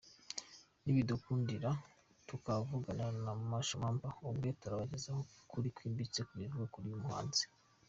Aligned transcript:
Nibidukundira 0.83 1.69
tukavugana 2.27 3.05
na 3.23 3.33
Masho 3.49 3.73
Mampa 3.83 4.09
ubwe 4.29 4.49
,turabagezaho 4.61 5.21
ukuri 5.41 5.67
kwimbitse 5.75 6.19
ku 6.27 6.33
bivugwa 6.39 6.67
kuri 6.73 6.85
uyu 6.89 7.03
muhanzi. 7.05 7.43